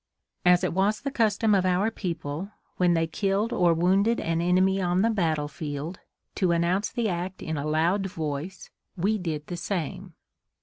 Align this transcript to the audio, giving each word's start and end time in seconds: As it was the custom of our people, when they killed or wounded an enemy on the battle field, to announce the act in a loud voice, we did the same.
As 0.45 0.63
it 0.63 0.73
was 0.73 0.99
the 1.01 1.11
custom 1.11 1.53
of 1.53 1.63
our 1.63 1.91
people, 1.91 2.49
when 2.77 2.95
they 2.95 3.05
killed 3.05 3.53
or 3.53 3.71
wounded 3.71 4.19
an 4.19 4.41
enemy 4.41 4.81
on 4.81 5.03
the 5.03 5.11
battle 5.11 5.47
field, 5.47 5.99
to 6.33 6.51
announce 6.51 6.89
the 6.91 7.07
act 7.07 7.43
in 7.43 7.55
a 7.55 7.67
loud 7.67 8.07
voice, 8.07 8.71
we 8.97 9.19
did 9.19 9.45
the 9.45 9.57
same. 9.57 10.15